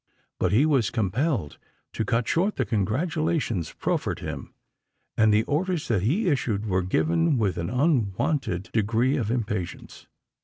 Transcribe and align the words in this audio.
But 0.39 0.51
he 0.51 0.65
was 0.65 0.89
compelled 0.89 1.59
to 1.93 2.03
cut 2.03 2.27
short 2.27 2.55
the 2.55 2.65
congratulations 2.65 3.71
proffered 3.73 4.17
him; 4.17 4.51
and 5.15 5.31
the 5.31 5.43
orders 5.43 5.89
that 5.89 6.01
he 6.01 6.27
issued 6.27 6.65
were 6.65 6.81
given 6.81 7.37
with 7.37 7.55
an 7.59 7.69
unwonted 7.69 8.71
degree 8.73 9.15
of 9.15 9.29
impatience. 9.29 10.07